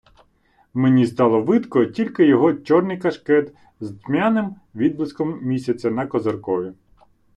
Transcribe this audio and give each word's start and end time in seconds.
Мені 0.73 1.07
стало 1.07 1.41
видко 1.41 1.85
тільки 1.85 2.25
його 2.25 2.53
чорний 2.53 2.97
кашкет 2.97 3.53
з 3.79 3.93
тьмяним 3.95 4.55
відблиском 4.75 5.39
місяця 5.41 5.91
на 5.91 6.07
козиркові. 6.07 6.73